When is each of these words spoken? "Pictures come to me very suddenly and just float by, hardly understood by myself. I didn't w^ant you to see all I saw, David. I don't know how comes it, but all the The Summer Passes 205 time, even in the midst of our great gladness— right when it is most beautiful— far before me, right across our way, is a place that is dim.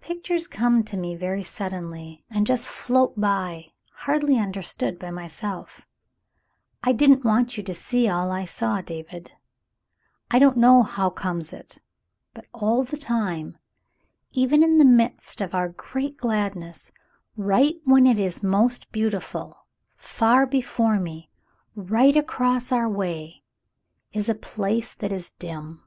"Pictures 0.00 0.48
come 0.48 0.82
to 0.82 0.96
me 0.96 1.14
very 1.14 1.44
suddenly 1.44 2.24
and 2.28 2.48
just 2.48 2.66
float 2.66 3.14
by, 3.20 3.66
hardly 3.92 4.38
understood 4.38 4.98
by 4.98 5.12
myself. 5.12 5.86
I 6.82 6.90
didn't 6.90 7.22
w^ant 7.22 7.56
you 7.56 7.62
to 7.62 7.72
see 7.72 8.08
all 8.08 8.32
I 8.32 8.44
saw, 8.44 8.80
David. 8.80 9.30
I 10.32 10.40
don't 10.40 10.56
know 10.56 10.82
how 10.82 11.10
comes 11.10 11.52
it, 11.52 11.78
but 12.34 12.46
all 12.52 12.82
the 12.82 12.96
The 12.96 13.00
Summer 13.02 13.20
Passes 13.20 13.28
205 13.54 13.54
time, 13.54 13.58
even 14.32 14.62
in 14.64 14.78
the 14.78 14.84
midst 14.84 15.40
of 15.40 15.54
our 15.54 15.68
great 15.68 16.16
gladness— 16.16 16.90
right 17.36 17.76
when 17.84 18.04
it 18.04 18.18
is 18.18 18.42
most 18.42 18.90
beautiful— 18.90 19.64
far 19.96 20.44
before 20.44 20.98
me, 20.98 21.30
right 21.76 22.16
across 22.16 22.72
our 22.72 22.88
way, 22.88 23.44
is 24.12 24.28
a 24.28 24.34
place 24.34 24.92
that 24.96 25.12
is 25.12 25.30
dim. 25.30 25.84